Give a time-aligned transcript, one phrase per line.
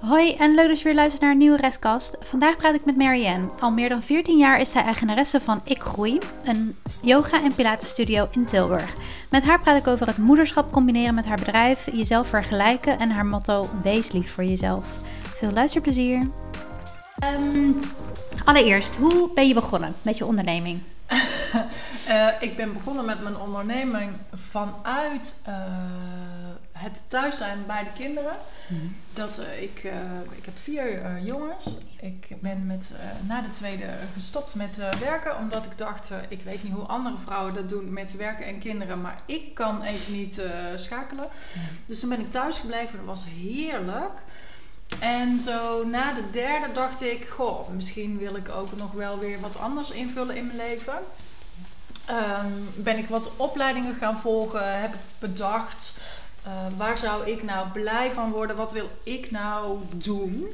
[0.00, 2.16] Hoi en leuk dat je weer luistert naar een nieuwe Restkast.
[2.20, 3.48] Vandaag praat ik met Marianne.
[3.58, 8.28] Al meer dan 14 jaar is zij eigenaresse van Ik Groei, een yoga- en pilatenstudio
[8.30, 8.94] in Tilburg.
[9.30, 13.26] Met haar praat ik over het moederschap combineren met haar bedrijf, jezelf vergelijken en haar
[13.26, 14.84] motto Wees lief voor jezelf.
[15.22, 16.28] Veel luisterplezier.
[17.18, 17.72] Ehm,
[18.44, 20.80] allereerst, hoe ben je begonnen met je onderneming?
[22.08, 25.54] Uh, ik ben begonnen met mijn onderneming vanuit uh,
[26.80, 28.36] het thuis zijn bij de kinderen.
[28.68, 28.96] Mm.
[29.12, 29.78] Dat, uh, ik,
[30.36, 31.78] ik heb vier jongens.
[32.00, 32.92] Ik ben met,
[33.26, 35.36] na de tweede gestopt met werken.
[35.36, 39.00] Omdat ik dacht, ik weet niet hoe andere vrouwen dat doen met werken en kinderen.
[39.00, 40.42] Maar ik kan even niet
[40.76, 41.28] schakelen.
[41.54, 41.62] Mm.
[41.86, 42.96] Dus toen ben ik thuis gebleven.
[42.96, 44.20] Dat was heerlijk.
[44.98, 49.40] En zo na de derde dacht ik, goh, misschien wil ik ook nog wel weer
[49.40, 50.98] wat anders invullen in mijn leven.
[52.10, 56.00] Um, ben ik wat opleidingen gaan volgen, heb ik bedacht,
[56.46, 60.46] uh, waar zou ik nou blij van worden, wat wil ik nou doen.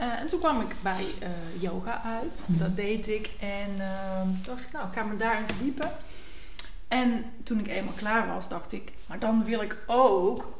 [0.00, 2.58] Uh, en toen kwam ik bij uh, yoga uit, mm.
[2.58, 5.90] dat deed ik en ehm, dacht ik, nou, ik ga me daarin verdiepen.
[6.88, 10.54] En toen ik eenmaal klaar was, dacht ik, maar dan wil ik ook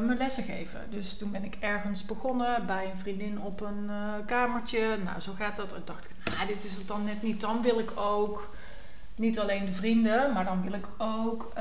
[0.00, 0.80] mijn lessen geven.
[0.90, 3.90] Dus toen ben ik ergens begonnen bij een vriendin op een
[4.26, 4.96] kamertje.
[5.04, 5.74] Nou, zo gaat dat.
[5.74, 7.40] En dacht ik, nou, dit is het dan net niet.
[7.40, 8.54] Dan wil ik ook
[9.14, 11.52] niet alleen de vrienden, maar dan wil ik ook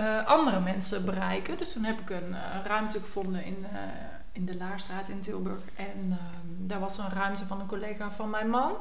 [0.00, 1.58] uh, andere mensen bereiken.
[1.58, 3.66] Dus toen heb ik een ruimte gevonden in,
[4.32, 5.62] in de Laarstraat in Tilburg.
[5.76, 8.72] En ehm, daar was een ruimte van een collega van mijn man.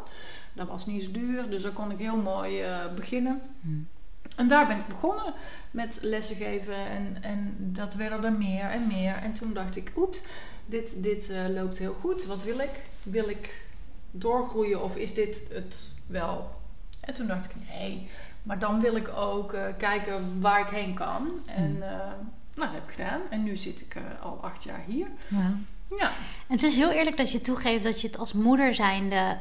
[0.54, 2.64] Dat was niet zo duur, dus daar kon ik heel mooi
[2.96, 3.42] beginnen.
[3.62, 3.88] Hmm.
[4.36, 5.34] En daar ben ik begonnen
[5.72, 9.16] met lessen geven en, en dat werden er meer en meer.
[9.16, 10.22] En toen dacht ik, oeps,
[10.66, 12.26] dit, dit loopt heel goed.
[12.26, 12.82] Wat wil ik?
[13.04, 13.66] Wil ik
[14.12, 16.56] doorgroeien of is dit het wel?
[17.00, 18.10] En toen dacht ik, nee,
[18.48, 21.28] maar dan wil ik ook uh, kijken waar ik heen kan.
[21.46, 22.12] En uh, nou,
[22.54, 23.22] dat heb ik gedaan.
[23.30, 25.08] En nu zit ik al acht jaar hier.
[25.28, 25.54] Ja.
[25.96, 26.08] Ja.
[26.48, 29.38] En het is heel eerlijk dat je toegeeft dat je het als moeder zijnde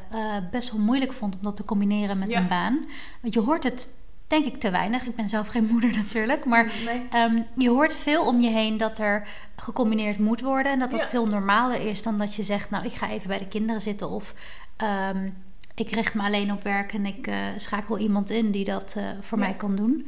[0.51, 2.85] best wel moeilijk vond om dat te combineren met een baan.
[3.21, 3.89] Want je hoort het
[4.27, 5.05] denk ik te weinig.
[5.05, 6.45] Ik ben zelf geen moeder natuurlijk.
[6.45, 6.73] Maar
[7.09, 10.71] ehm, je hoort veel om je heen dat er gecombineerd moet worden.
[10.71, 13.39] En dat dat veel normaler is dan dat je zegt: Nou, ik ga even bij
[13.39, 14.09] de kinderen zitten.
[14.09, 14.33] Of
[15.11, 15.45] um,
[15.79, 19.03] ik richt me alleen op werk en ik uh, schakel iemand in die dat uh,
[19.21, 19.45] voor ja.
[19.45, 20.07] mij kan doen.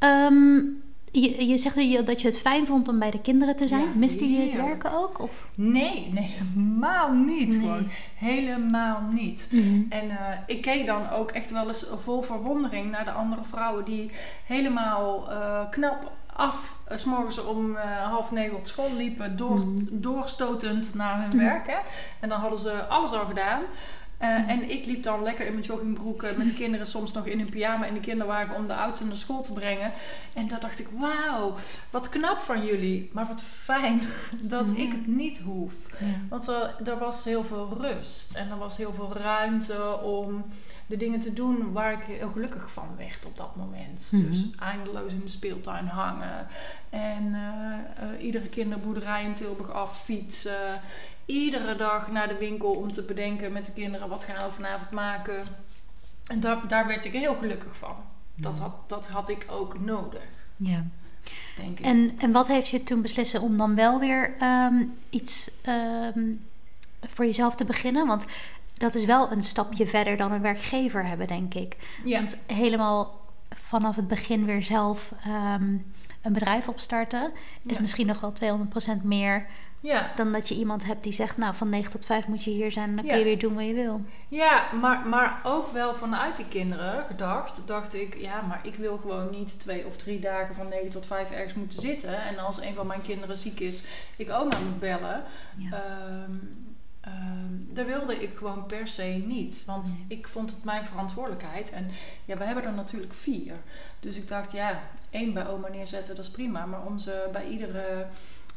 [0.00, 0.26] Ja.
[0.26, 3.82] Um, je, je zegt dat je het fijn vond om bij de kinderen te zijn.
[3.82, 5.20] Ja, Miste je het werken ook?
[5.20, 5.50] Of?
[5.54, 7.48] Nee, nee, helemaal niet.
[7.48, 7.58] Nee.
[7.58, 9.48] Gewoon helemaal niet.
[9.50, 9.86] Mm -hmm.
[9.88, 13.84] En uh, ik keek dan ook echt wel eens vol verwondering naar de andere vrouwen
[13.84, 14.10] die
[14.46, 15.28] helemaal
[15.70, 17.80] knap af, s morgens om uh,
[18.10, 19.88] half negen op school liepen, door, mm.
[19.90, 21.38] doorstotend naar hun mm.
[21.38, 21.66] werk.
[21.66, 21.78] Hè?
[22.20, 23.62] En dan hadden ze alles al gedaan.
[24.22, 27.38] Uh, en ik liep dan lekker in mijn joggingbroek met de kinderen soms nog in
[27.38, 29.92] hun pyjama in de kinderwagen om de oudste naar school te brengen.
[30.34, 31.54] En dan dacht ik, wauw,
[31.90, 33.10] wat knap van jullie.
[33.12, 34.00] Maar wat fijn
[34.42, 34.82] dat ja.
[34.82, 35.72] ik het niet hoef.
[35.98, 36.06] Ja.
[36.28, 40.44] Want er, er, was heel veel rust en er was heel veel ruimte om
[40.86, 44.08] de dingen te doen waar ik heel gelukkig van werd op dat moment.
[44.10, 44.30] Mm -hmm.
[44.30, 46.46] Dus eindeloos in de speeltuin hangen
[46.90, 50.80] en uh, uh, iedere kinderboerderij in Tilburg affietsen
[51.26, 54.90] iedere dag naar de winkel om te bedenken met de kinderen wat gaan we vanavond
[54.90, 55.44] maken.
[56.26, 57.96] En daar, daar werd ik heel gelukkig van.
[58.34, 60.22] Dat, had, dat had ik ook nodig.
[60.56, 60.84] Ja.
[61.56, 61.84] Denk ik.
[61.84, 65.50] En, en wat heeft je toen beslissen om dan wel weer um, iets
[66.16, 66.46] um,
[67.00, 68.06] voor jezelf te beginnen?
[68.06, 68.24] Want
[68.74, 71.76] dat is wel een stapje verder dan een werkgever hebben, denk ik.
[72.04, 72.18] Ja.
[72.18, 77.80] Want helemaal vanaf het begin weer zelf um, een bedrijf opstarten is ja.
[77.80, 78.32] misschien nog wel
[79.00, 79.46] 200% meer
[79.82, 80.12] ja.
[80.16, 82.72] Dan dat je iemand hebt die zegt, nou van 9 tot 5 moet je hier
[82.72, 83.10] zijn en dan ja.
[83.10, 84.00] kun je weer doen wat je wil.
[84.28, 88.96] Ja, maar, maar ook wel vanuit die kinderen gedacht, dacht ik, ja, maar ik wil
[88.96, 92.24] gewoon niet twee of drie dagen van 9 tot 5 ergens moeten zitten.
[92.24, 93.84] En als een van mijn kinderen ziek is,
[94.16, 95.24] ik oma moet bellen.
[95.56, 95.84] Ja.
[96.24, 96.66] Um,
[97.06, 99.64] um, dat wilde ik gewoon per se niet.
[99.64, 100.18] Want nee.
[100.18, 101.70] ik vond het mijn verantwoordelijkheid.
[101.70, 101.90] En
[102.24, 103.54] ja, we hebben er natuurlijk vier.
[104.00, 106.66] Dus ik dacht, ja, één bij oma neerzetten, dat is prima.
[106.66, 108.06] Maar om ze bij iedere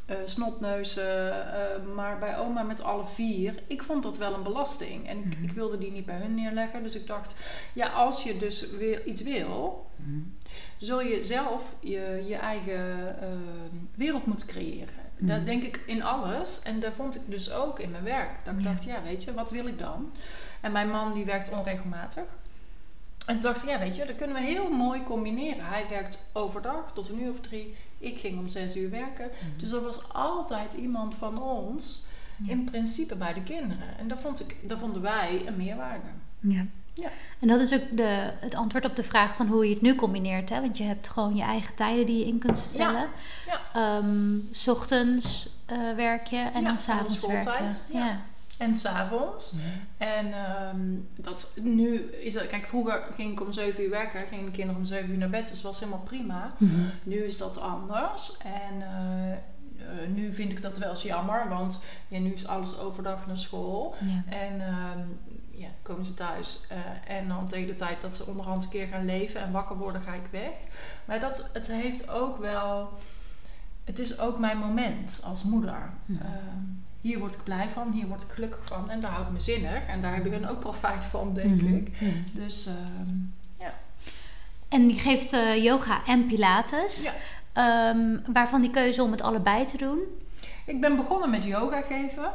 [0.06, 3.62] uh, snotneuzen, uh, maar bij oma met alle vier.
[3.66, 6.82] Ik vond dat wel een belasting en ik, ik, wilde die niet bij hun neerleggen.
[6.82, 7.34] Dus ik dacht,
[7.72, 10.36] ja, als je dus weer iets wil, mm-hmm.
[10.78, 13.28] zul je zelf je, je eigen uh,
[13.94, 15.04] wereld moeten creëren.
[15.18, 18.44] Dat denk ik in alles en dat vond ik dus ook in mijn werk.
[18.44, 18.70] Dat ik ja.
[18.70, 20.12] dacht, ja, weet je, wat wil ik dan?
[20.60, 22.24] En mijn man die werkt onregelmatig.
[23.26, 25.64] En toen dacht ik, ja, weet je, dat kunnen we heel mooi combineren.
[25.64, 27.76] Hij werkt overdag tot een uur of drie.
[28.06, 29.30] Ik ging om zes uur werken.
[29.32, 29.58] Mm-hmm.
[29.58, 32.06] Dus er was altijd iemand van ons
[32.36, 32.50] ja.
[32.50, 33.98] in principe bij de kinderen.
[33.98, 36.08] En dat, vond ik, vonden wij een meerwaarde.
[36.40, 36.66] Ja.
[36.94, 37.08] ja.
[37.38, 39.94] En dat is ook de, het antwoord op de vraag van hoe je het nu
[39.94, 40.48] combineert.
[40.48, 40.60] Hè?
[40.60, 43.06] Want je hebt gewoon je eigen tijden die je in kunt stellen.
[43.46, 43.60] Ja.
[43.74, 43.96] ja.
[43.96, 47.98] Um, s ochtends uh, werk je en dan s'avonds werk je.
[47.98, 48.20] Ja.
[48.58, 49.52] En s'avonds.
[49.52, 49.60] Mm.
[49.96, 50.26] En
[50.74, 54.50] um, dat, nu is dat, kijk, vroeger ging ik om 7 uur werken, gingen de
[54.50, 56.54] kinderen om 7 uur naar bed, dus dat was helemaal prima.
[56.58, 56.90] Mm-hmm.
[57.02, 58.36] Nu is dat anders.
[58.36, 63.26] En uh, nu vind ik dat wel eens jammer, want ja, nu is alles overdag
[63.26, 63.94] naar school.
[64.28, 65.18] En um,
[65.50, 66.60] ja, komen ze thuis.
[66.72, 69.76] Uh, en dan tegen de tijd dat ze onderhand een keer gaan leven en wakker
[69.76, 70.52] worden, ga ik weg.
[71.04, 72.98] Maar dat, het heeft ook wel.
[73.84, 75.90] Het is ook mijn moment als moeder.
[76.06, 76.18] Uh,
[77.06, 79.40] hier word ik blij van, hier word ik gelukkig van en daar hou ik me
[79.40, 79.86] zinnig.
[79.86, 81.74] En daar heb ik dan ook profijt van, denk mhm.
[81.74, 81.92] ik.
[82.32, 82.72] Dus uh,
[83.58, 83.72] ja.
[84.68, 87.10] En je geeft uh, yoga en pilates.
[87.54, 87.90] Ja.
[87.90, 89.98] Um, waarvan die keuze om het allebei te doen?
[90.64, 92.30] Ik ben begonnen met yoga geven.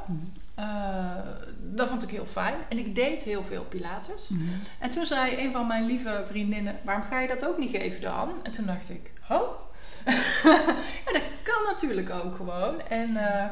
[0.59, 1.15] Uh,
[1.57, 2.55] dat vond ik heel fijn.
[2.69, 4.29] En ik deed heel veel pilates.
[4.29, 6.79] Mm En toen zei een van mijn lieve vriendinnen...
[6.83, 8.29] waarom ga je dat ook niet geven dan?
[8.43, 9.11] En toen dacht ik...
[9.29, 9.59] Oh?
[11.05, 12.81] ja, dat kan natuurlijk ook gewoon.
[12.81, 13.45] En uh,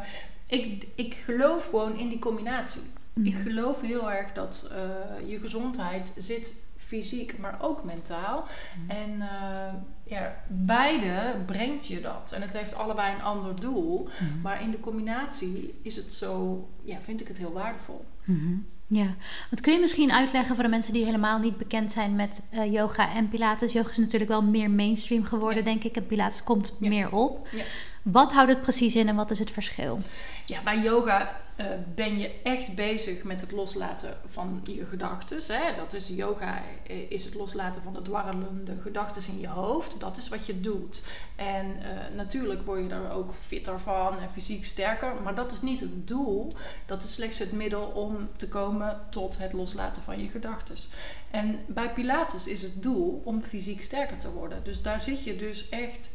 [0.49, 2.81] ik, ik geloof gewoon in die combinatie.
[3.13, 8.47] Mm Ik geloof heel erg dat uh, je gezondheid zit fysiek, maar ook mentaal.
[8.77, 9.21] Mm En
[10.09, 12.31] ja, beide brengt je dat.
[12.31, 14.03] En het heeft allebei een ander doel.
[14.19, 14.41] Mhm.
[14.41, 18.05] Maar in de combinatie is het zo, ja, vind ik het heel waardevol.
[18.23, 18.55] Mhm.
[18.91, 19.15] Ja,
[19.49, 22.73] wat kun je misschien uitleggen voor de mensen die helemaal niet bekend zijn met uh,
[22.73, 23.73] yoga en Pilates?
[23.73, 25.95] Yoga is natuurlijk wel meer mainstream geworden, denk ik.
[25.95, 27.47] En Pilates komt meer op.
[27.51, 27.63] Ja.
[28.01, 29.99] Wat houdt het precies in en wat is het verschil?
[30.45, 31.65] Ja, bij yoga uh,
[31.95, 35.39] ben je echt bezig met het loslaten van je gedachten.
[35.75, 39.99] Dat is yoga, eh, is het loslaten van de dwarrelende gedachten in je hoofd.
[39.99, 41.03] Dat is wat je doet.
[41.35, 45.13] En uh, natuurlijk word je er ook fitter van en fysiek sterker.
[45.23, 46.53] Maar dat is niet het doel.
[46.85, 50.75] Dat is slechts het middel om te komen tot het loslaten van je gedachten.
[51.31, 54.63] En bij Pilates is het doel om fysiek sterker te worden.
[54.63, 56.09] Dus daar zit je dus echt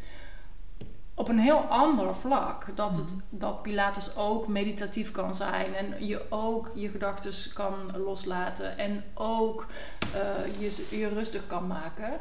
[1.15, 2.67] op een heel ander vlak.
[2.75, 3.21] Dat, het, mhm.
[3.31, 5.75] dat Pilates ook meditatief kan zijn.
[5.75, 7.75] En je ook je gedachten kan
[8.05, 8.79] loslaten.
[8.79, 9.67] En ook
[10.15, 12.13] uh, je, je rustig kan maken.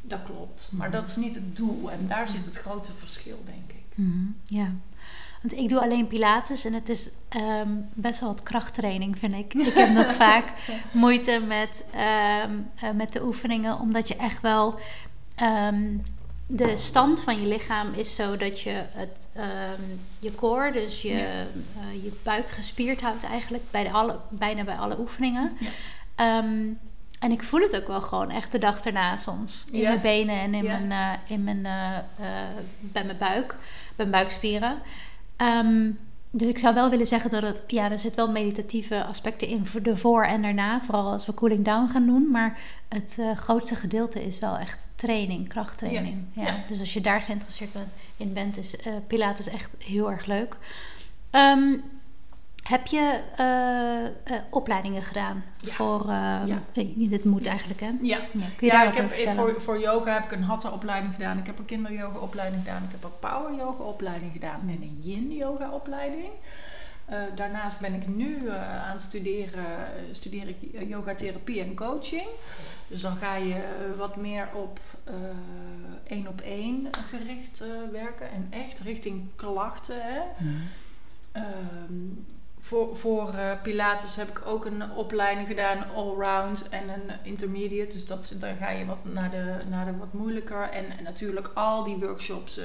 [0.00, 0.70] Dat klopt.
[0.72, 0.96] Maar mhm.
[0.96, 1.90] dat is niet het doel.
[1.90, 3.96] En daar zit het grote verschil, denk ik.
[3.96, 4.26] Mhm.
[4.44, 4.72] Ja.
[5.42, 9.54] Want ik doe alleen Pilates en het is ehm, best wel wat krachttraining, vind ik.
[9.54, 10.52] Ik heb nog vaak
[10.92, 11.84] moeite met,
[12.44, 14.78] um, uh, met de oefeningen, omdat je echt wel
[15.42, 16.02] um,
[16.52, 21.12] de stand van je lichaam is zo dat je het, um, je core, dus je,
[21.12, 25.56] uh, je buik gespierd houdt eigenlijk bij de alle, bijna bij alle oefeningen.
[26.16, 26.38] Ja.
[26.38, 26.78] Um,
[27.18, 29.66] en ik voel het ook wel gewoon echt de dag erna soms.
[29.72, 31.98] In mijn benen en in mijn, uh, in mijn, uh,
[32.80, 33.56] bij mijn buik,
[33.96, 34.78] bij mijn buikspieren.
[35.36, 35.98] Um,
[36.30, 39.66] dus ik zou wel willen zeggen dat het, ja, er zit wel meditatieve aspecten in
[39.66, 42.30] voor de voor en daarna, vooral als we cooling down gaan doen.
[42.30, 46.24] Maar het uh, grootste gedeelte is wel echt training, krachttraining.
[46.32, 47.70] Ja, Dus als je daar geïnteresseerd
[48.16, 50.56] in bent, is uh, Pilates echt heel erg leuk.
[51.30, 51.82] Um,
[52.62, 55.72] heb je uh, uh, opleidingen gedaan ja.
[55.72, 56.00] voor...
[56.06, 56.62] Uh, ja.
[56.94, 57.90] dit moet eigenlijk, hè?
[58.02, 58.18] Ja.
[58.32, 58.46] ja.
[58.56, 59.36] Kun je daar wat over vertellen?
[59.36, 61.38] Voor, voor yoga heb ik een hatha-opleiding gedaan.
[61.38, 62.82] Ik heb een kinder-yoga-opleiding gedaan.
[62.82, 64.60] Ik heb een power-yoga-opleiding gedaan.
[64.60, 66.30] En een yin-yoga-opleiding.
[67.34, 69.64] daarnaast ben ik nu aan het studeren...
[70.12, 72.28] studeer ik yoga-therapie en coaching.
[72.86, 73.60] Dus dan ga je
[73.96, 74.80] wat meer op
[76.06, 77.62] één op één gericht
[77.92, 78.30] werken.
[78.30, 80.20] En echt richting klachten, hè?
[80.38, 80.68] Mm.
[81.36, 82.26] Um,
[82.70, 87.92] voor, voor uh, Pilates heb ik ook een opleiding gedaan, allround en een intermediate.
[87.92, 90.62] Dus dat, dan ga je wat naar de, naar de wat moeilijker.
[90.62, 92.64] En, en natuurlijk al die workshops, uh,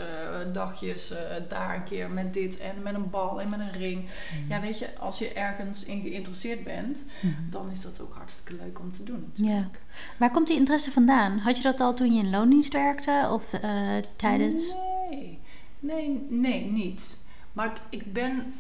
[0.54, 1.18] dagjes, uh,
[1.50, 4.04] daar een keer met dit en met een bal en met een ring.
[4.04, 4.54] Mhm.
[4.54, 7.34] Ja, weet je, als je ergens in geïnteresseerd bent, mhm.
[7.50, 9.32] dan is dat ook hartstikke leuk om te doen.
[9.34, 9.70] Ja.
[10.18, 11.38] Waar komt die interesse vandaan?
[11.38, 13.44] Had je dat al toen je in loondienst werkte of
[14.16, 14.64] tijdens?
[15.10, 15.40] Nee,
[15.80, 17.24] nee, nee, niet.
[17.56, 18.54] Maar ik ben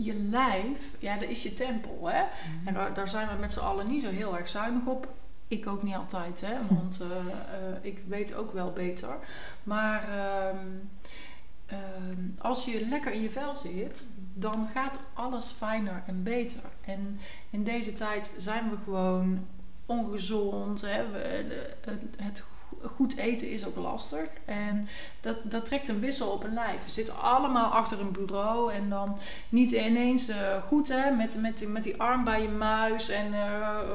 [0.00, 2.08] je lijf, ja, dat is je tempel.
[2.08, 2.22] Hè?
[2.22, 2.68] Mhm.
[2.68, 5.08] En daar, daar, zijn we met z'n allen niet zo heel erg zuinig op.
[5.48, 6.54] Ik ook niet altijd, hè?
[6.54, 6.74] Hm.
[6.74, 7.34] want uh, uh,
[7.80, 9.18] ik weet ook wel beter.
[9.62, 10.08] Maar
[10.54, 10.90] um,
[11.72, 16.62] um, als je lekker in je vel zit, dan gaat alles fijner en beter.
[16.84, 19.46] En in deze tijd zijn we gewoon
[19.86, 20.80] ongezond.
[20.80, 21.10] Hè?
[21.10, 21.18] We,
[21.80, 22.44] het, het
[22.96, 24.28] goed eten is ook lastig.
[24.44, 24.88] En
[25.20, 26.84] dat, dat trekt een wissel op een lijf.
[26.84, 29.18] We zitten allemaal achter een bureau en dan
[29.48, 33.08] niet ineens uh, goed hè, met, met, met die arm bij je muis.
[33.08, 33.40] En uh,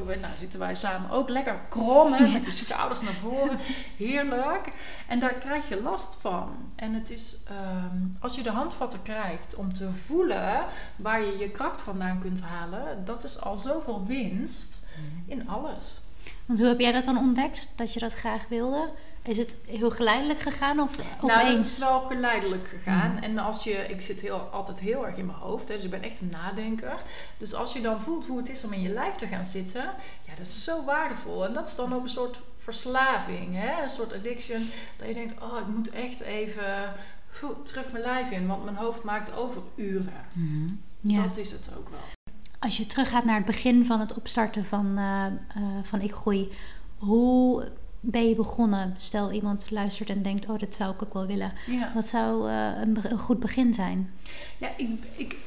[0.05, 3.57] nou zitten wij samen ook lekker krom hè, met de schouders naar voren.
[3.97, 4.73] Heerlijk.
[5.07, 6.71] En daar krijg je last van.
[6.75, 7.43] En het is,
[7.91, 12.41] um, als je de handvatten krijgt om te voelen waar je je kracht vandaan kunt
[12.41, 14.85] halen, dat is al zoveel winst
[15.25, 16.01] in alles.
[16.45, 18.89] Want hoe heb jij dat dan ontdekt, dat je dat graag wilde?
[19.23, 21.21] Is het heel geleidelijk gegaan of opeens?
[21.21, 23.11] Nou, het is wel geleidelijk gegaan.
[23.11, 23.17] Mm.
[23.17, 25.89] En als je, ik zit heel, altijd heel erg in mijn hoofd, hè, dus ik
[25.89, 27.01] ben echt een nadenker.
[27.37, 29.83] Dus als je dan voelt hoe het is om in je lijf te gaan zitten,
[30.21, 31.45] ja, dat is zo waardevol.
[31.45, 33.83] En dat is dan ook een soort verslaving, hè?
[33.83, 34.69] een soort addiction.
[34.97, 36.93] Dat je denkt, oh, ik moet echt even
[37.63, 40.25] terug mijn lijf in, want mijn hoofd maakt overuren.
[40.33, 41.23] Mm ja.
[41.23, 42.22] Dat is het ook wel.
[42.63, 45.25] Als je teruggaat naar het begin van het opstarten van, uh,
[45.83, 46.49] van Ik Groei,
[46.97, 48.93] hoe ben je begonnen?
[48.97, 51.53] Stel iemand luistert en denkt, oh, dat zou ik ook wel willen.
[51.93, 54.13] Wat zou uh, een, een, goed begin zijn?
[54.57, 55.37] Ja, ik, ik,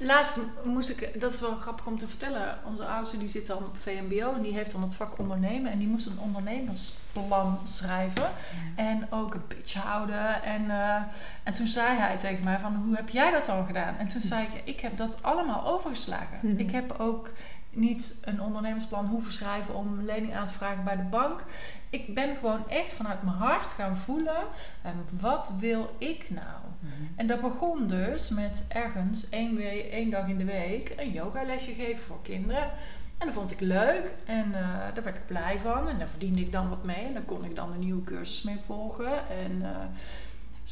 [0.00, 2.58] laatst moest ik, dat is wel grappig om te vertellen.
[2.64, 5.72] Onze oudste die zit dan op VMBO en die heeft dan het vak ondernemen.
[5.72, 8.30] En die moest een ondernemersplan schrijven.
[8.76, 10.42] En ook een pitch houden.
[10.42, 10.94] En, uh,
[11.42, 13.96] en toen zei hij tegen mij van, hoe heb jij dat al gedaan?
[13.96, 16.38] En toen zei ik, ik heb dat allemaal overgeslagen.
[16.42, 16.58] Mhm.
[16.58, 17.30] Ik heb ook
[17.70, 21.44] niet een ondernemersplan hoeven schrijven om een lening aan te vragen bij de bank.
[21.90, 24.42] Ik ben gewoon echt vanuit mijn hart gaan voelen,
[24.86, 26.60] um, wat wil ik nou?
[26.78, 26.92] Mhm.
[27.16, 31.72] En dat begon dus met ergens één, week, één dag in de week een yogalesje
[31.72, 32.70] geven voor kinderen.
[33.18, 35.88] En dat vond ik leuk en uh, daar werd ik blij van.
[35.88, 36.96] En daar verdiende ik dan wat mee.
[36.96, 39.28] En daar kon ik dan een nieuwe cursus mee volgen.
[39.28, 39.68] En uh,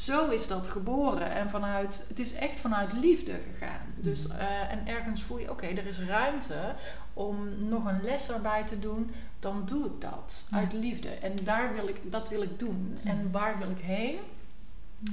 [0.05, 1.31] zo is dat geboren.
[1.31, 3.87] En vanuit, het is echt vanuit liefde gegaan.
[3.97, 6.75] Dus, uh, en ergens voel je, oké, er is ruimte
[7.13, 9.11] om nog een les erbij te doen.
[9.41, 11.09] Dan doe ik dat uit liefde.
[11.09, 12.99] En daar wil ik, dat wil ik doen.
[13.05, 14.19] En waar wil ik heen?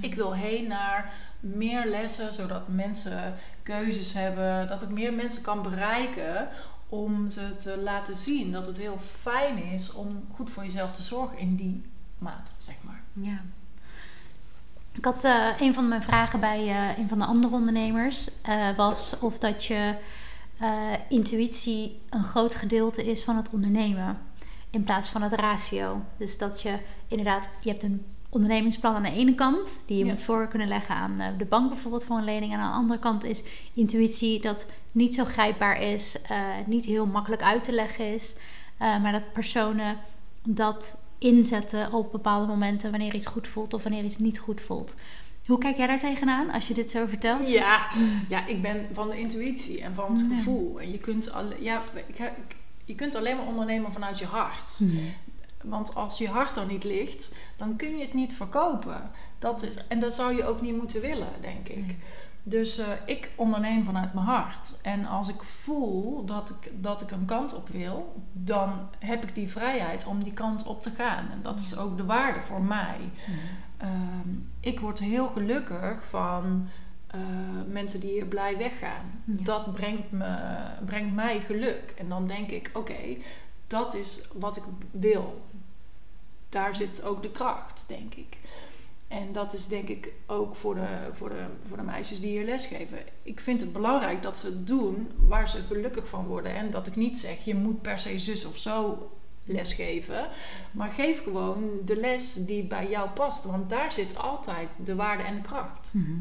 [0.02, 5.62] Ik wil heen naar meer lessen, zodat mensen keuzes hebben, dat ik meer mensen kan
[5.62, 6.48] bereiken
[6.90, 11.02] om ze te laten zien dat het heel fijn is om goed voor jezelf te
[11.02, 11.84] zorgen in die
[12.18, 13.02] mate, zeg maar.
[13.14, 13.42] Ja.
[14.98, 18.76] Ik had uh, een van mijn vragen bij uh, een van de andere ondernemers uh,
[18.76, 19.96] was of dat je
[21.10, 24.18] intuïtie een groot gedeelte is van het ondernemen
[24.70, 26.02] in plaats van het ratio.
[26.18, 30.22] Dus dat je inderdaad, je hebt een ondernemingsplan aan de ene kant, die je moet
[30.22, 32.54] voor kunnen leggen aan de bank bijvoorbeeld voor een lening.
[32.54, 36.18] En aan de andere kant is intuïtie dat niet zo grijpbaar is,
[36.66, 38.36] niet heel makkelijk uit te leggen is,
[38.78, 39.98] maar dat personen
[40.44, 44.94] dat inzetten op bepaalde momenten wanneer iets goed voelt of wanneer iets niet goed voelt.
[45.46, 47.50] Hoe kijk jij daar tegenaan als je dit zo vertelt?
[47.50, 47.88] Ja,
[48.30, 50.82] ja ik ben van de intuïtie en van het gevoel.
[50.82, 51.82] En je kunt, al, ja,
[52.86, 54.80] je kunt alleen maar ondernemen vanuit je hart.
[55.64, 59.12] Want als je hart er niet ligt, dan kun je het niet verkopen.
[59.40, 61.96] Dat is, en dat zou je ook niet moeten willen, denk ik.
[62.48, 64.82] Dus uh, ik onderneem vanuit mijn hart.
[64.82, 69.36] En als ik voel dat ik, dat ik een kant op wil, dan heb ik
[69.36, 71.30] die vrijheid om die kant op te gaan.
[71.32, 73.00] En dat is ook de waarde voor mij.
[73.82, 73.90] Uh,
[74.60, 76.70] ik word heel gelukkig van
[77.16, 77.22] uh,
[77.68, 79.24] mensen die hier blij weggaan.
[79.26, 80.38] Dat brengt, me,
[80.86, 81.94] brengt mij geluk.
[81.98, 83.18] En dan denk ik, oké,
[83.68, 85.42] dat is wat ik wil.
[86.50, 88.38] Daar zit ook de kracht, denk ik.
[89.08, 92.46] En dat is denk ik ook voor de, voor, de, voor de meisjes die hier
[92.46, 92.98] lesgeven.
[93.24, 96.56] Ik vind het belangrijk dat ze het doen waar ze gelukkig van worden.
[96.56, 99.10] En dat ik niet zeg, je moet per se zus of zo
[99.44, 100.28] lesgeven.
[100.72, 103.44] Maar geef gewoon de les die bij jou past.
[103.44, 105.90] Want daar zit altijd de waarde en de kracht.
[105.92, 106.12] Mhm.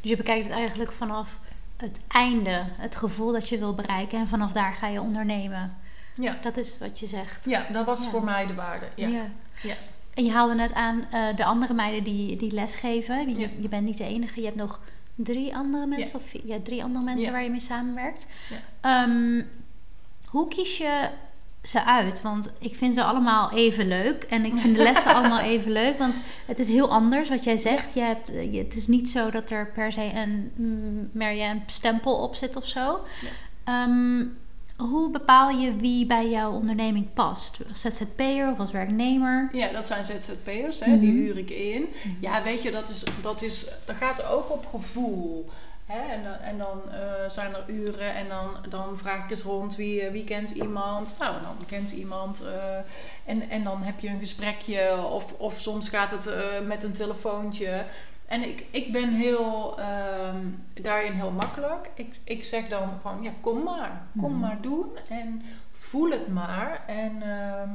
[0.00, 1.40] Dus je bekijkt het eigenlijk vanaf
[1.76, 4.18] het einde, het gevoel dat je wil bereiken.
[4.18, 5.76] En vanaf daar ga je ondernemen.
[6.14, 6.38] Ja.
[6.42, 7.44] Dat is wat je zegt.
[7.44, 8.86] Ja, dat was voor mij de waarde.
[8.96, 9.08] ja.
[9.62, 9.74] ja.
[10.14, 13.38] En je haalde net aan uh, de andere meiden die, die lesgeven.
[13.38, 14.40] Je, je, bent niet de enige.
[14.40, 14.80] Je hebt nog
[15.14, 16.14] drie andere mensen.
[16.14, 18.26] Of ja, drie andere mensen waar je mee samenwerkt.
[18.82, 19.46] Um,
[20.26, 21.08] hoe kies je
[21.62, 22.22] ze uit?
[22.22, 24.22] Want ik vind ze allemaal even leuk.
[24.22, 25.98] En ik vind de lessen allemaal even leuk.
[25.98, 27.94] Want het is heel anders wat jij zegt.
[27.94, 32.16] Je hebt, je, het is niet zo dat er per se een, mm, een stempel
[32.16, 33.00] op zit of zo.
[33.68, 34.36] Um,
[34.76, 37.58] hoe bepaal je wie bij jouw onderneming past?
[37.68, 39.48] Als ZZP'er of als werknemer?
[39.52, 41.20] Ja, dat zijn ZZP'ers, hè, die mhm.
[41.20, 41.80] huur ik in.
[41.82, 42.14] Mhm.
[42.20, 45.50] Ja, weet je, dat, is, dat, is, dat gaat ook op gevoel.
[45.86, 46.12] Hè?
[46.12, 50.00] En, en dan uh, zijn er uren en dan, dan vraag ik eens rond wie,
[50.00, 51.16] eh, wie kent iemand.
[51.18, 52.42] Nou, dan kent iemand.
[52.42, 52.76] Uh,
[53.24, 56.28] en, en dan heb je een gesprekje of, of soms gaat het
[56.66, 57.84] met een telefoontje.
[58.26, 60.46] En ik, ik ben heel, ehm,
[60.82, 61.90] daarin heel makkelijk.
[61.94, 64.06] Ik, ik zeg dan gewoon, ja, kom maar.
[64.20, 64.40] Kom mhm.
[64.40, 64.86] maar doen.
[65.08, 66.84] En voel het maar.
[66.86, 67.68] En ehm,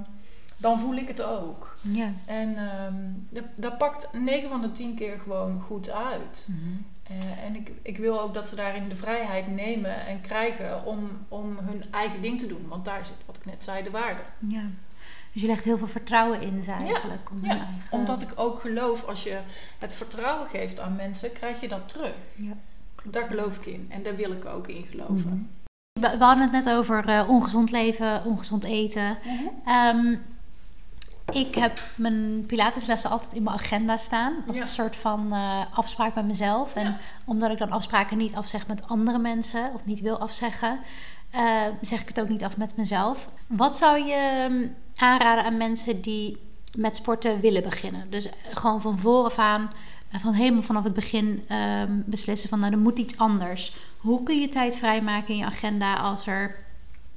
[0.57, 1.77] dan voel ik het ook.
[1.81, 2.11] Ja.
[2.25, 6.47] En um, dat, dat, pakt 9 van de 10 keer gewoon goed uit.
[6.49, 6.57] Mhm.
[7.03, 11.09] Eh, en ik, ik wil ook dat ze daarin de vrijheid nemen en krijgen om,
[11.27, 12.67] om hun eigen ding te doen.
[12.67, 14.21] Want daar zit, wat ik net zei, de waarde.
[14.37, 14.63] Ja.
[15.33, 17.29] Dus je legt heel veel vertrouwen in ze eigenlijk.
[17.31, 17.49] om ja.
[17.49, 17.73] Eigen...
[17.89, 19.39] omdat ik ook geloof, als je
[19.79, 22.15] het vertrouwen geeft aan mensen, krijg je dat terug.
[22.35, 22.53] Ja.
[23.03, 25.15] Daar geloof ik in en daar wil ik ook in geloven.
[25.15, 26.17] Mhm.
[26.17, 29.17] We, hadden het net over uh, ongezond leven, ongezond eten.
[29.23, 29.69] Mhm.
[29.69, 30.15] Ehm,
[31.31, 34.33] ik heb mijn Pilateslessen altijd in mijn agenda staan.
[34.47, 36.75] Als een soort van uh, afspraak met mezelf.
[36.75, 40.79] En omdat ik dan afspraken niet afzeg met andere mensen of niet wil afzeggen,
[41.35, 43.29] uh, zeg ik het ook niet af met mezelf.
[43.47, 46.37] Wat zou je um, aanraden aan mensen die
[46.77, 48.09] met sporten willen beginnen?
[48.09, 49.71] Dus gewoon van vooraf aan,
[50.11, 53.75] van helemaal vanaf het begin um, beslissen van nou, er moet iets anders.
[53.97, 56.67] Hoe kun je tijd vrijmaken in je agenda als er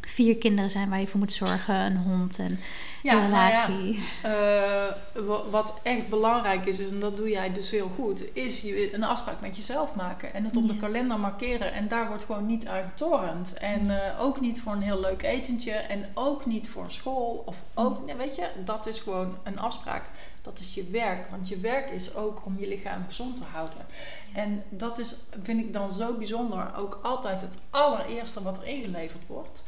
[0.06, 2.60] vier kinderen zijn waar je voor moet zorgen, een hond en
[3.02, 3.98] ja, een relatie.
[4.22, 8.60] Nou ja, uh, wat echt belangrijk is, en dat doe jij dus heel goed, is
[8.60, 11.72] je een afspraak met jezelf maken en het op de kalender markeren.
[11.72, 13.54] En daar wordt gewoon niet aan getornd.
[13.54, 17.42] En uh, ook niet voor een heel leuk etentje en ook niet voor school.
[17.46, 20.02] Of ook, nee, weet je, dat is gewoon een afspraak.
[20.42, 21.30] Dat is je werk.
[21.30, 23.86] Want je werk is ook om je lichaam gezond te houden.
[24.32, 29.26] En dat is, vind ik dan zo bijzonder, ook altijd het allereerste wat er ingeleverd
[29.26, 29.64] wordt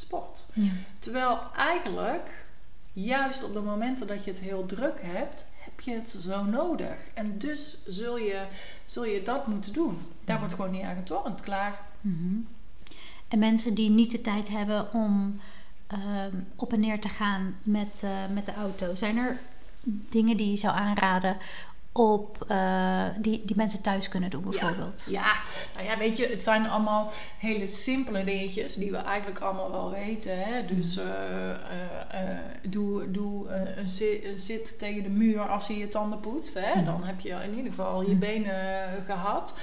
[0.00, 0.44] sport.
[0.52, 0.70] Ja.
[0.98, 2.46] Terwijl eigenlijk,
[2.92, 6.96] juist op de momenten dat je het heel druk hebt, heb je het zo nodig.
[7.14, 8.46] En dus zul je,
[8.86, 9.98] zul je dat moeten doen.
[10.24, 11.80] Daar wordt gewoon niet aan getornd, klaar.
[12.00, 12.36] Mhm.
[13.28, 15.40] En mensen die niet de tijd hebben om
[15.86, 19.38] ehm, op en neer te gaan met, uh, met de auto, zijn er
[19.84, 21.36] dingen die je zou aanraden
[21.92, 25.06] op uh, die, die mensen thuis kunnen doen, bijvoorbeeld.
[25.10, 25.32] Ja, ja,
[25.74, 29.90] nou ja, weet je, het zijn allemaal hele simpele dingetjes die we eigenlijk allemaal wel
[29.90, 30.44] weten.
[30.44, 30.66] Hè?
[30.66, 35.88] Dus uh, uh, doe, doe een, zit, een, zit, tegen de muur als je je
[35.88, 36.54] tanden poetst.
[36.54, 36.84] Hè?
[36.84, 38.54] Dan heb je in ieder geval je benen
[39.06, 39.54] gehad.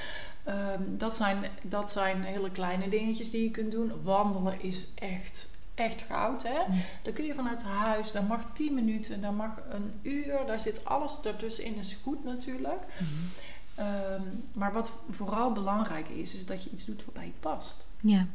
[0.48, 3.92] Um, dat, zijn, dat zijn hele kleine dingetjes die je kunt doen.
[4.04, 6.44] Wandelen is echt echt goud.
[6.44, 6.60] Hè?
[7.04, 10.86] Dan kun je vanuit huis, dan mag 10 minuten, dan mag een uur, daar zit
[10.86, 12.82] alles ertussenin, is goed natuurlijk.
[12.94, 13.06] Mhm.
[13.76, 14.22] Ehm,
[14.54, 17.86] maar wat vooral belangrijk is, is dat je iets doet wat bij je past.
[18.00, 18.28] Ja.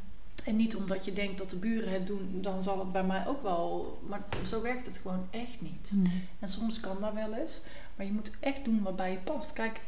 [0.45, 3.27] En niet omdat je denkt dat de buren het doen, dan zal het bij mij
[3.27, 3.99] ook wel.
[4.07, 5.91] Maar zo werkt het gewoon echt niet.
[5.93, 6.29] Nee.
[6.39, 7.61] En soms kan dat wel eens.
[7.97, 9.53] Maar je moet echt doen wat bij je past.
[9.53, 9.81] Kijk,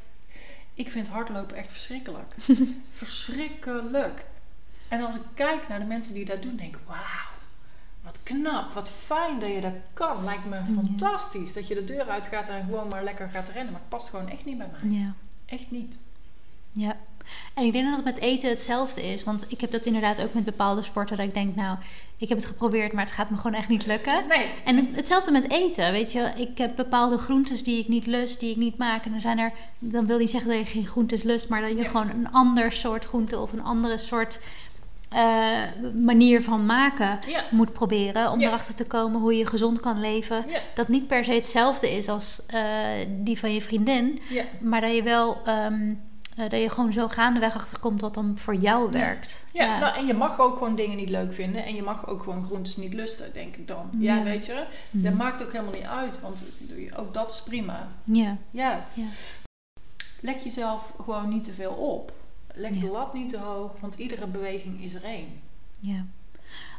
[0.74, 2.34] ik vind hardlopen echt verschrikkelijk.
[2.92, 4.26] verschrikkelijk.
[4.88, 7.33] En als ik kijk naar de mensen die dat doen, denk ik: wauw
[8.04, 10.24] wat knap, wat fijn dat je dat kan.
[10.24, 13.72] Lijkt me fantastisch dat je de deur uit gaat en gewoon maar lekker gaat rennen.
[13.72, 14.98] Maar het past gewoon echt niet bij mij.
[14.98, 15.14] Ja.
[15.46, 15.96] Echt niet.
[16.72, 16.96] Ja.
[17.54, 19.24] En ik denk dat het met eten hetzelfde is.
[19.24, 21.16] Want ik heb dat inderdaad ook met bepaalde sporten.
[21.16, 21.78] Dat ik denk, nou,
[22.16, 24.26] ik heb het geprobeerd, maar het gaat me gewoon echt niet lukken.
[24.28, 24.46] Nee.
[24.64, 25.92] En hetzelfde met eten.
[25.92, 29.04] Weet je, ik heb bepaalde groentes die ik niet lust, die ik niet maak.
[29.04, 31.78] En dan zijn er, dan wil niet zeggen dat je geen groentes lust, maar dat
[31.78, 34.38] je gewoon een ander soort groente of een andere soort
[35.14, 37.18] uh, manier van maken
[37.50, 38.30] moet proberen.
[38.30, 40.44] Om erachter te komen hoe je gezond kan leven.
[40.74, 42.60] Dat niet per se hetzelfde is als uh,
[43.08, 44.20] die van je vriendin.
[44.60, 45.42] Maar dat je wel.
[45.48, 46.00] Um,
[46.38, 49.44] uh, dat je gewoon zo gaandeweg achterkomt wat dan voor jou werkt.
[49.52, 51.64] Ja, Nou, en je mag ook gewoon dingen niet leuk vinden.
[51.64, 53.90] En je mag ook gewoon groentes niet lusten, denk ik dan.
[53.98, 54.64] Ja, weet je.
[54.90, 55.22] Dat mhm.
[55.22, 56.20] maakt ook helemaal niet uit.
[56.20, 56.42] Want
[56.96, 57.88] ook dat is prima.
[58.04, 58.36] Ja.
[58.50, 58.86] ja.
[60.20, 62.12] Leg jezelf gewoon niet te veel op.
[62.54, 65.40] Leg de lat niet te hoog, want iedere beweging is er één.
[65.78, 66.04] Ja.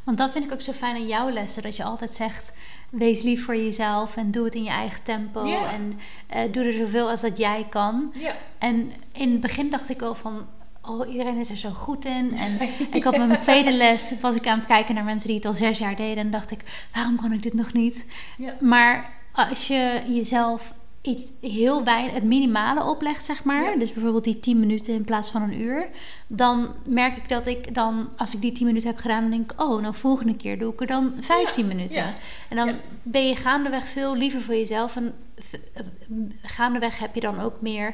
[0.03, 1.63] Want dat vind ik ook zo fijn aan jouw lessen.
[1.63, 2.51] Dat je altijd zegt,
[2.89, 5.45] wees lief voor jezelf en doe het in je eigen tempo.
[5.45, 5.99] En
[6.35, 8.13] uh, doe er zoveel als dat jij kan.
[8.13, 8.35] Ja.
[8.57, 10.47] En in het begin dacht ik al van,
[10.81, 12.37] oh, iedereen is er zo goed in.
[12.37, 12.59] En
[12.97, 15.45] ik had met mijn tweede les, was ik aan het kijken naar mensen die het
[15.45, 16.17] al zes jaar deden.
[16.17, 18.05] En dacht ik, waarom kan ik dit nog niet?
[18.37, 18.55] Ja.
[18.59, 20.73] Maar als je jezelf
[21.05, 23.79] iets heel weinig, het minimale oplegt, zeg maar.
[23.79, 25.89] Dus bijvoorbeeld die 10 minuten in plaats van een uur.
[26.27, 29.51] Dan merk ik dat ik dan, als ik die 10 minuten heb gedaan, dan denk
[29.51, 32.13] ik, oh, nou volgende keer doe ik er dan 15 minuten.
[32.49, 34.95] En dan ben je gaandeweg veel liever voor jezelf.
[34.95, 35.13] En
[35.73, 35.81] eh,
[36.41, 37.93] gaandeweg heb je dan ook meer,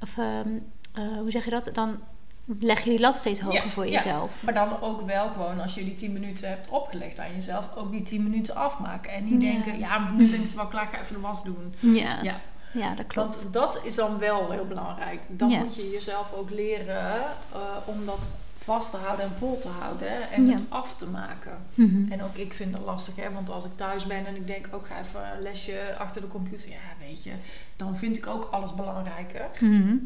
[0.00, 0.48] of ehm,
[0.94, 1.70] eh, hoe zeg je dat?
[1.72, 1.98] Dan
[2.44, 4.40] leg je die lat steeds hoger voor jezelf.
[4.40, 4.52] Ja.
[4.52, 7.90] Maar dan ook wel gewoon als je die 10 minuten hebt opgelegd aan jezelf, ook
[7.90, 9.12] die 10 minuten afmaken.
[9.12, 11.74] En niet denken, ja, nu ben ik wel klaar, ga even de was doen.
[11.78, 12.40] Ja.
[12.72, 12.94] Ja.
[12.94, 13.42] Dat klopt.
[13.42, 15.22] Want dat is dan wel heel belangrijk.
[15.28, 17.20] Dan moet je jezelf ook leren
[17.54, 18.28] uh, om dat
[18.62, 21.58] vast te houden en vol te houden en het af te maken.
[21.74, 22.12] Mhm.
[22.12, 24.68] En ook ik vind dat lastig, hè, want als ik thuis ben en ik denk
[24.70, 27.32] ook ga even een lesje achter de computer, ja, weet je,
[27.76, 29.46] dan vind ik ook alles belangrijker.
[29.60, 29.96] Mhm.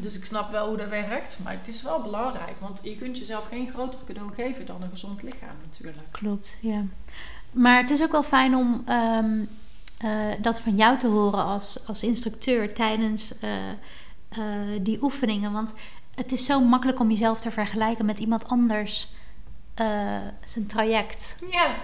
[0.00, 3.18] Dus ik snap wel hoe dat werkt, maar het is wel belangrijk, want je kunt
[3.18, 6.06] jezelf geen groter cadeau geven dan een gezond lichaam natuurlijk.
[6.10, 6.84] Klopt, ja.
[7.52, 9.44] Maar het is ook wel fijn om ehm,
[10.40, 13.50] dat van jou te horen als, als instructeur tijdens uh,
[14.38, 14.44] uh,
[14.80, 15.52] die oefeningen.
[15.52, 15.72] Want
[16.14, 19.12] het is zo makkelijk om jezelf te vergelijken met iemand anders
[20.44, 21.36] zijn traject.
[21.50, 21.74] Ja.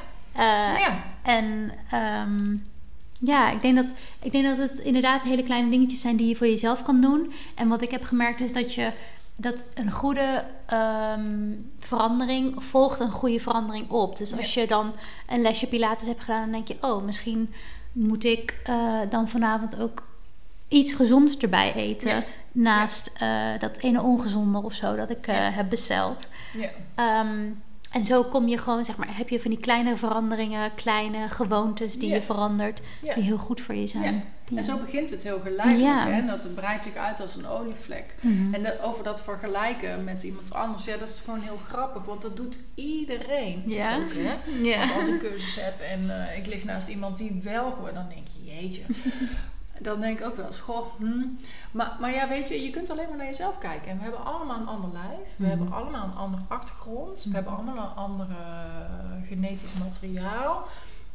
[0.79, 1.03] ja.
[1.23, 2.63] En um,
[3.19, 3.87] ja, ik denk, dat,
[4.23, 7.33] ik denk dat het inderdaad hele kleine dingetjes zijn die je voor jezelf kan doen.
[7.55, 8.93] En wat ik heb gemerkt is dat je
[9.37, 14.17] dat een goede um, verandering volgt een goede verandering op.
[14.17, 14.95] Dus als je dan
[15.27, 17.53] een lesje Pilates hebt gedaan, dan denk je, oh, misschien
[17.93, 20.07] moet ik eh, dan vanavond ook
[20.69, 22.25] iets gezonds erbij eten?
[22.53, 26.29] Naast uh, dat ene ongezonde of zo dat ik uh, heb besteld.
[26.53, 27.21] Ja.
[27.21, 31.29] Um, en zo kom je gewoon, zeg maar, heb je van die kleine veranderingen, kleine
[31.29, 34.15] gewoontes die je verandert, die heel goed voor je zijn.
[34.15, 34.57] Ja.
[34.57, 36.21] En zo begint het heel geleidelijk.
[36.21, 36.27] Hè?
[36.27, 38.15] Dat breidt zich uit als een olievlek.
[38.21, 42.23] Mm En over dat vergelijken met iemand anders, ja, dat is gewoon heel grappig, want
[42.23, 43.63] dat doet iedereen.
[43.67, 43.97] Ja.
[43.97, 44.53] Ook, hè?
[44.71, 44.79] ja.
[44.79, 47.95] Want als ik een cursus heb en uh, ik lig naast iemand die wel gewoon,
[47.95, 48.83] dan denk je, jeetje
[49.81, 51.27] dan denk ik ook wel eens, goh, hm.
[51.71, 53.91] maar, maar ja, weet je, je kunt alleen maar naar jezelf kijken.
[53.91, 55.49] En we hebben allemaal een ander lijf, we mhm.
[55.49, 58.35] hebben allemaal een andere achtergrond, we hebben allemaal een andere
[59.27, 60.67] genetisch materiaal.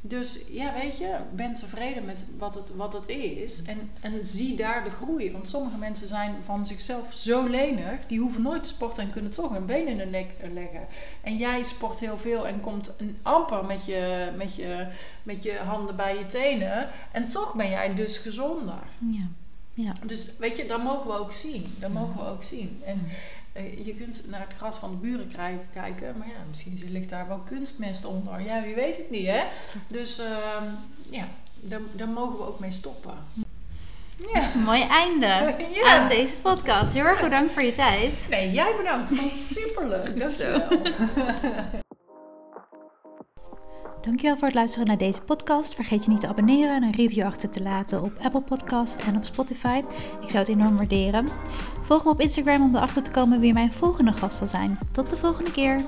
[0.06, 3.62] Dus ja, weet je, ben tevreden met wat het, wat het is.
[3.64, 5.32] En, en zie daar de groei.
[5.32, 9.32] Want sommige mensen zijn van zichzelf zo lenig, die hoeven nooit te sporten en kunnen
[9.32, 10.88] toch een been in de nek leggen.
[11.22, 14.88] En jij sport heel veel en komt een amper met je, met je,
[15.24, 16.90] met je handen bij je tenen.
[17.12, 18.84] En toch ben jij dus gezonder.
[18.98, 19.28] Ja.
[19.74, 19.92] Ja.
[20.06, 21.76] Dus weet je, dat mogen we ook zien.
[21.80, 22.82] Dat mogen we ook zien.
[22.86, 23.08] En
[23.62, 25.32] je kunt naar het gras van de buren
[25.74, 28.42] kijken, maar ja, misschien ligt daar wel kunstmest onder.
[28.42, 29.44] Ja, wie weet het niet, hè?
[29.90, 30.38] Dus uh,
[31.10, 33.14] ja, daar, daar mogen we ook mee stoppen.
[34.34, 34.52] Ja.
[34.66, 36.02] Mooi einde ja.
[36.02, 36.94] aan deze podcast.
[36.94, 38.28] Heel erg bedankt voor je tijd.
[38.30, 39.10] Nee, jij bedankt.
[39.10, 40.20] Het was superleuk.
[40.20, 40.68] Dankjewel.
[44.02, 45.76] Dankjewel voor het luisteren naar deze podcast.
[45.76, 49.16] Vergeet je niet te abonneren en een review achter te laten op Apple Podcast en
[49.16, 49.82] op Spotify.
[50.22, 51.28] Ik zou het enorm waarderen.
[51.84, 54.80] Volg me op Instagram om erachter te komen wie mijn volgende gast zal zijn.
[54.92, 55.82] Tot de volgende keer.